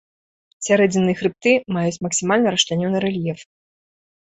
[0.67, 3.39] Сярэдзінныя хрыбты маюць максімальна расчлянёны рэльеф.